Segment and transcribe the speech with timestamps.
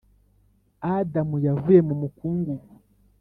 [0.93, 2.71] Adamu yavuye mu mukungugu